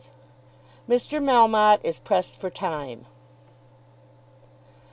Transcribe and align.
MR. 0.89 1.23
MELMOTTE 1.23 1.79
IS 1.83 1.99
PRESSED 1.99 2.35
FOR 2.35 2.49
TIME. 2.49 3.05